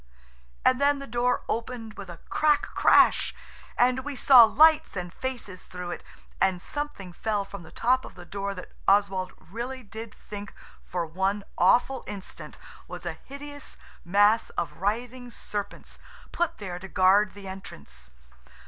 And 0.65 0.81
then 0.81 0.97
the 0.97 1.05
door 1.05 1.43
opened 1.47 1.93
with 1.93 2.09
a 2.09 2.17
crack 2.29 2.63
crash, 2.63 3.35
and 3.77 3.99
we 4.03 4.15
saw 4.15 4.45
lights 4.45 4.95
and 4.97 5.13
faces 5.13 5.65
through 5.65 5.91
it, 5.91 6.03
and 6.41 6.59
something 6.59 7.13
fell 7.13 7.45
from 7.45 7.61
the 7.61 7.69
top 7.71 8.03
of 8.03 8.15
the 8.15 8.25
door 8.25 8.55
that 8.55 8.71
Oswald 8.87 9.31
really 9.37 9.83
did 9.83 10.11
think 10.11 10.55
for 10.83 11.05
one 11.05 11.43
awful 11.55 12.03
instant 12.07 12.57
was 12.87 13.05
a 13.05 13.13
hideous 13.13 13.77
mass 14.03 14.49
of 14.57 14.77
writhing 14.77 15.29
serpents 15.29 15.99
put 16.31 16.57
there 16.57 16.79
to 16.79 16.87
guard 16.87 17.35
the 17.35 17.47
entrance. 17.47 18.09